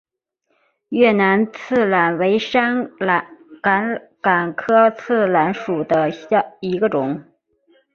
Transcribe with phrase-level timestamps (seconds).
[0.89, 7.23] 越南刺榄为山榄科刺榄属下的一个种。